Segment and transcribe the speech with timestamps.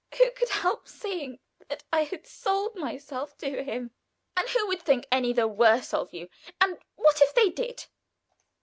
[0.17, 3.91] Who could help seeing that I had sold myself to him?"
[4.35, 6.27] "And who would think any the worse of you?
[6.59, 7.85] And what if they did?